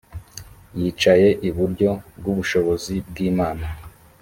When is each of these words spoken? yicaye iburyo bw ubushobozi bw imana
yicaye 0.79 1.29
iburyo 1.49 1.91
bw 2.17 2.25
ubushobozi 2.31 2.93
bw 3.09 3.15
imana 3.29 3.65